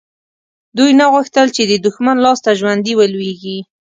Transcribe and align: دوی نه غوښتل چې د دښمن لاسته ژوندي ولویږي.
دوی 0.77 0.91
نه 0.99 1.05
غوښتل 1.13 1.47
چې 1.55 1.63
د 1.65 1.73
دښمن 1.85 2.17
لاسته 2.25 2.49
ژوندي 2.59 2.93
ولویږي. 2.95 3.57